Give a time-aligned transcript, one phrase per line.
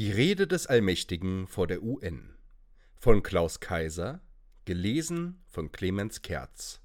[0.00, 2.34] Die Rede des Allmächtigen vor der UN
[2.96, 4.22] von Klaus Kaiser,
[4.64, 6.80] gelesen von Clemens Kerz.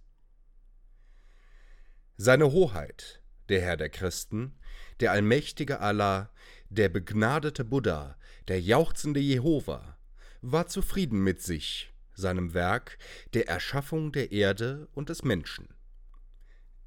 [2.17, 4.59] Seine Hoheit, der Herr der Christen,
[4.99, 6.29] der allmächtige Allah,
[6.67, 8.17] der begnadete Buddha,
[8.49, 9.97] der jauchzende Jehova,
[10.41, 12.97] war zufrieden mit sich, seinem Werk
[13.33, 15.69] der Erschaffung der Erde und des Menschen.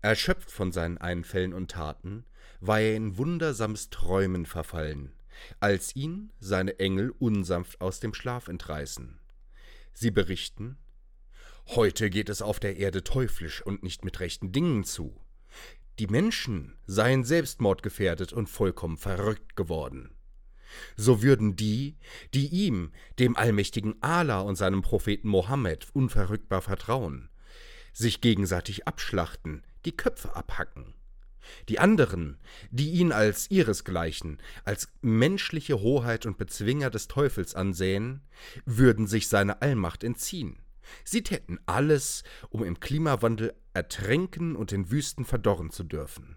[0.03, 2.27] Erschöpft von seinen Einfällen und Taten,
[2.61, 5.15] war er in wundersames Träumen verfallen,
[5.61, 9.21] als ihn seine Engel unsanft aus dem Schlaf entreißen.
[9.93, 10.79] Sie berichten,
[11.75, 15.21] Heute geht es auf der Erde teuflisch und nicht mit rechten Dingen zu.
[15.99, 20.15] Die Menschen seien selbstmordgefährdet und vollkommen verrückt geworden.
[20.97, 21.97] So würden die,
[22.33, 27.29] die ihm, dem allmächtigen Allah und seinem Propheten Mohammed unverrückbar vertrauen,
[27.93, 30.95] sich gegenseitig abschlachten, die Köpfe abhacken.
[31.69, 32.39] Die anderen,
[32.71, 38.23] die ihn als ihresgleichen, als menschliche Hoheit und Bezwinger des Teufels ansähen,
[38.65, 40.61] würden sich seine Allmacht entziehen.
[41.05, 46.37] Sie täten alles, um im Klimawandel ertränken und in Wüsten verdorren zu dürfen.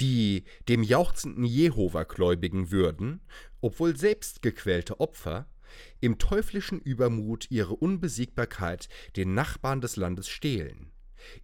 [0.00, 3.20] Die dem jauchzenden Jehova-Gläubigen würden,
[3.60, 5.48] obwohl selbst gequälte Opfer,
[6.00, 10.92] im teuflischen Übermut ihre Unbesiegbarkeit den Nachbarn des Landes stehlen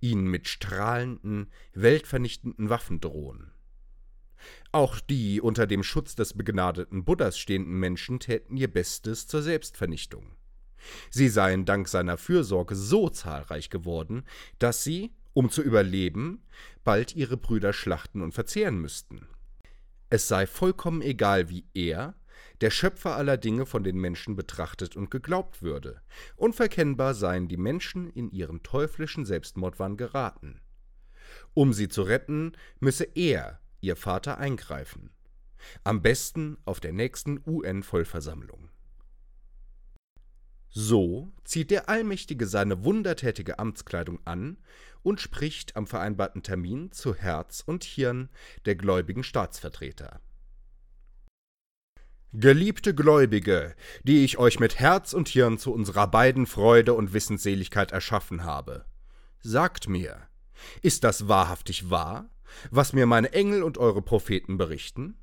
[0.00, 3.52] ihnen mit strahlenden, weltvernichtenden Waffen drohen.
[4.72, 10.36] Auch die unter dem Schutz des begnadeten Buddhas stehenden Menschen täten ihr Bestes zur Selbstvernichtung.
[11.10, 14.24] Sie seien dank seiner Fürsorge so zahlreich geworden,
[14.58, 16.42] dass sie, um zu überleben,
[16.84, 19.28] bald ihre Brüder schlachten und verzehren müssten.
[20.10, 22.14] Es sei vollkommen egal, wie er,
[22.60, 26.02] der Schöpfer aller Dinge von den Menschen betrachtet und geglaubt würde.
[26.36, 30.60] Unverkennbar seien die Menschen in ihren teuflischen Selbstmordwahn geraten.
[31.54, 35.10] Um sie zu retten, müsse er, ihr Vater, eingreifen.
[35.84, 38.70] Am besten auf der nächsten UN-Vollversammlung.
[40.74, 44.56] So zieht der Allmächtige seine wundertätige Amtskleidung an
[45.02, 48.30] und spricht am vereinbarten Termin zu Herz und Hirn
[48.64, 50.20] der gläubigen Staatsvertreter.
[52.34, 57.92] Geliebte Gläubige, die ich euch mit Herz und Hirn zu unserer beiden Freude und Wissensseligkeit
[57.92, 58.86] erschaffen habe,
[59.40, 60.16] sagt mir,
[60.80, 62.30] ist das wahrhaftig wahr,
[62.70, 65.18] was mir meine Engel und eure Propheten berichten?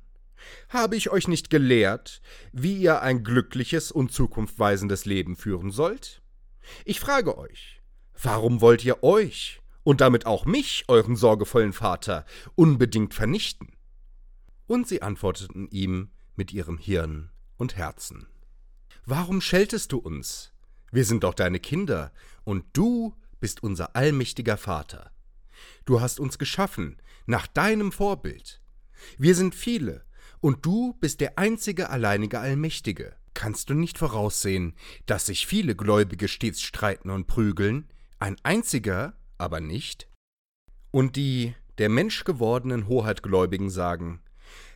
[0.68, 2.22] Habe ich euch nicht gelehrt,
[2.52, 6.22] wie ihr ein glückliches und zukunftweisendes Leben führen sollt?
[6.84, 7.80] Ich frage euch,
[8.22, 13.72] warum wollt ihr euch und damit auch mich, euren sorgevollen Vater, unbedingt vernichten?
[14.68, 16.10] Und sie antworteten ihm,
[16.40, 17.28] mit ihrem Hirn
[17.58, 18.26] und Herzen.
[19.04, 20.54] Warum scheltest du uns?
[20.90, 22.12] Wir sind doch deine Kinder,
[22.44, 25.10] und du bist unser allmächtiger Vater.
[25.84, 26.96] Du hast uns geschaffen,
[27.26, 28.62] nach deinem Vorbild.
[29.18, 30.06] Wir sind viele,
[30.40, 33.16] und du bist der einzige alleinige Allmächtige.
[33.34, 34.72] Kannst du nicht voraussehen,
[35.04, 40.08] dass sich viele Gläubige stets streiten und prügeln, ein einziger aber nicht?
[40.90, 44.22] Und die der Mensch gewordenen Hoheitgläubigen sagen,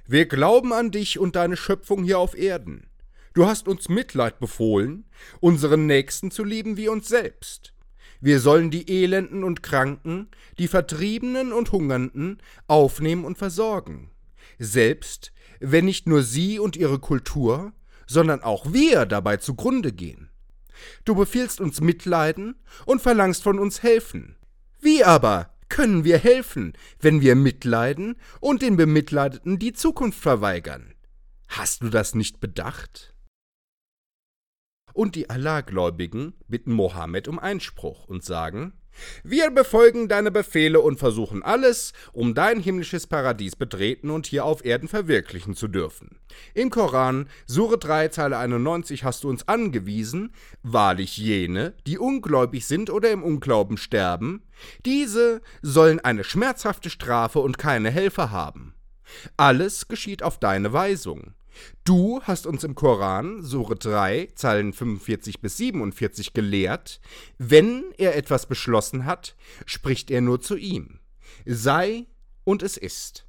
[0.07, 2.87] wir glauben an dich und deine Schöpfung hier auf Erden.
[3.33, 5.07] Du hast uns Mitleid befohlen,
[5.41, 7.73] unseren Nächsten zu lieben wie uns selbst.
[8.21, 10.29] Wir sollen die Elenden und Kranken,
[10.59, 14.11] die Vertriebenen und Hungernden aufnehmen und versorgen.
[14.59, 17.73] Selbst wenn nicht nur sie und ihre Kultur,
[18.07, 20.31] sondern auch wir dabei zugrunde gehen.
[21.05, 24.37] Du befiehlst uns Mitleiden und verlangst von uns helfen.
[24.81, 30.95] Wie aber können wir helfen, wenn wir mitleiden und den Bemitleideten die Zukunft verweigern?
[31.49, 33.15] Hast du das nicht bedacht?
[34.93, 38.73] Und die Allah-Gläubigen bitten Mohammed um Einspruch und sagen,
[39.23, 44.65] wir befolgen deine Befehle und versuchen alles, um dein himmlisches Paradies betreten und hier auf
[44.65, 46.19] Erden verwirklichen zu dürfen.
[46.55, 52.91] Im Koran, Sure 3, Zeile 91, hast du uns angewiesen, wahrlich jene, die ungläubig sind
[52.91, 54.43] oder im Unglauben sterben,
[54.85, 58.75] diese sollen eine schmerzhafte Strafe und keine Helfer haben.
[59.37, 61.35] Alles geschieht auf deine Weisung.
[61.85, 67.01] Du hast uns im Koran, Sure 3, Zeilen 45 bis 47 gelehrt,
[67.39, 69.37] wenn er etwas beschlossen hat,
[69.67, 71.01] spricht er nur zu ihm.
[71.47, 72.07] Sei
[72.45, 73.27] und es ist.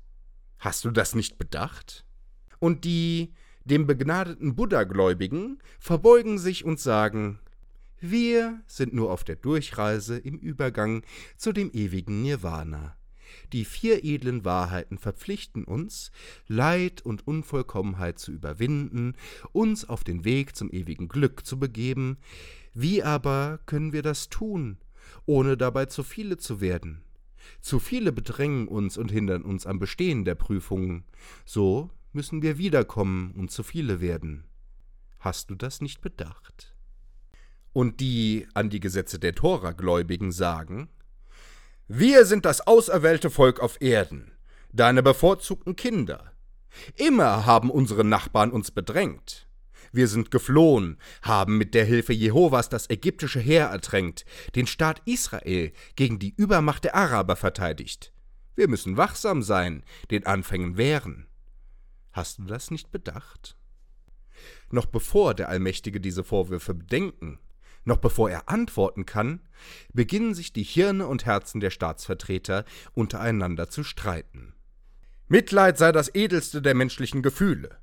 [0.60, 2.06] Hast du das nicht bedacht?
[2.60, 3.34] Und die
[3.66, 7.40] dem begnadeten Buddha-Gläubigen verbeugen sich und sagen,
[8.00, 11.04] wir sind nur auf der Durchreise im Übergang
[11.38, 12.96] zu dem ewigen Nirvana.
[13.56, 16.12] Die vier edlen Wahrheiten verpflichten uns,
[16.46, 19.14] Leid und Unvollkommenheit zu überwinden,
[19.54, 22.18] uns auf den Weg zum ewigen Glück zu begeben.
[22.74, 24.78] Wie aber können wir das tun,
[25.26, 27.02] ohne dabei zu viele zu werden?
[27.62, 31.06] Zu viele bedrängen uns und hindern uns am Bestehen der Prüfungen.
[31.46, 34.44] So müssen wir wiederkommen und zu viele werden.
[35.18, 36.76] Hast du das nicht bedacht?
[37.72, 40.90] Und die an die Gesetze der Tora Gläubigen sagen,
[41.88, 44.32] wir sind das auserwählte Volk auf Erden,
[44.74, 46.32] deine bevorzugten Kinder.
[46.96, 49.48] Immer haben unsere Nachbarn uns bedrängt.
[49.92, 55.72] Wir sind geflohen, haben mit der Hilfe Jehovas das ägyptische Heer ertränkt, den Staat Israel
[55.96, 58.12] gegen die Übermacht der Araber verteidigt.
[58.56, 61.28] Wir müssen wachsam sein, den Anfängen wehren.
[62.12, 63.58] Hast du das nicht bedacht?
[64.72, 67.40] Noch bevor der Allmächtige diese Vorwürfe bedenken,
[67.86, 69.40] noch bevor er antworten kann,
[69.94, 74.54] beginnen sich die Hirne und Herzen der Staatsvertreter untereinander zu streiten.
[75.28, 77.78] Mitleid sei das edelste der menschlichen Gefühle.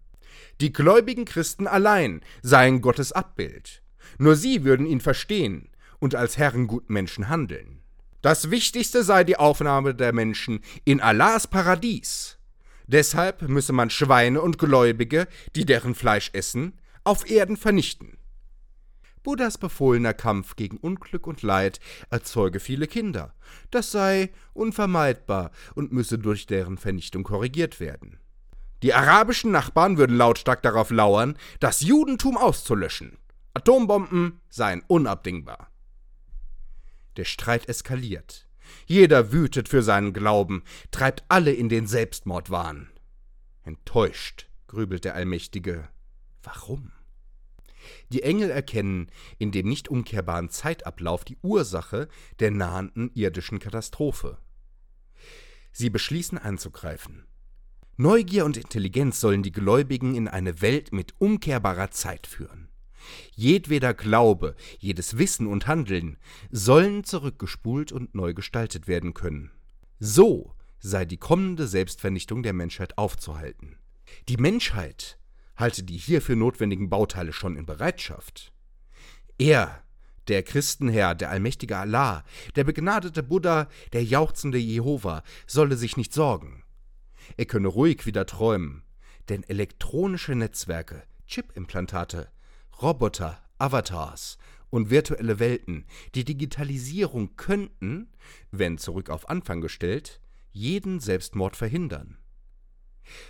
[0.61, 3.83] Die gläubigen Christen allein seien Gottes Abbild.
[4.19, 7.81] Nur sie würden ihn verstehen und als Herrengutmenschen handeln.
[8.21, 12.39] Das Wichtigste sei die Aufnahme der Menschen in Allahs Paradies.
[12.87, 15.27] Deshalb müsse man Schweine und Gläubige,
[15.57, 16.75] die deren Fleisch essen,
[17.05, 18.19] auf Erden vernichten.
[19.23, 21.81] Buddhas befohlener Kampf gegen Unglück und Leid
[22.11, 23.35] erzeuge viele Kinder.
[23.71, 28.19] Das sei unvermeidbar und müsse durch deren Vernichtung korrigiert werden.
[28.83, 33.17] Die arabischen Nachbarn würden lautstark darauf lauern, das Judentum auszulöschen.
[33.55, 35.69] Atombomben seien unabdingbar.
[37.17, 38.49] Der Streit eskaliert.
[38.87, 42.91] Jeder wütet für seinen Glauben, treibt alle in den Selbstmordwahn.
[43.63, 45.89] Enttäuscht grübelt der Allmächtige.
[46.43, 46.93] Warum?
[48.11, 49.09] Die Engel erkennen
[49.39, 52.09] in dem nicht umkehrbaren Zeitablauf die Ursache
[52.41, 54.39] der nahenden irdischen Katastrophe.
[55.73, 57.25] Sie beschließen einzugreifen.
[57.97, 62.69] Neugier und Intelligenz sollen die Gläubigen in eine Welt mit umkehrbarer Zeit führen.
[63.35, 66.19] Jedweder Glaube, jedes Wissen und Handeln
[66.51, 69.51] sollen zurückgespult und neu gestaltet werden können.
[69.99, 73.77] So sei die kommende Selbstvernichtung der Menschheit aufzuhalten.
[74.29, 75.19] Die Menschheit
[75.63, 78.53] halte die hierfür notwendigen Bauteile schon in Bereitschaft.
[79.39, 79.83] Er,
[80.29, 82.25] der Christenherr, der allmächtige Allah,
[82.57, 86.65] der begnadete Buddha, der jauchzende Jehova, solle sich nicht sorgen.
[87.37, 88.83] Er könne ruhig wieder träumen,
[89.29, 92.31] denn elektronische Netzwerke, Chipimplantate,
[92.83, 94.39] Roboter, Avatars
[94.69, 95.87] und virtuelle Welten,
[96.17, 98.13] die Digitalisierung könnten,
[98.51, 100.21] wenn zurück auf Anfang gestellt,
[100.51, 102.19] jeden Selbstmord verhindern.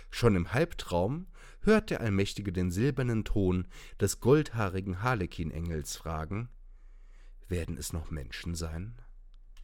[0.09, 1.27] Schon im Halbtraum
[1.65, 3.67] hört der Allmächtige den silbernen Ton
[3.99, 6.49] des goldhaarigen Harlekin-Engels fragen:
[7.47, 8.95] Werden es noch Menschen sein?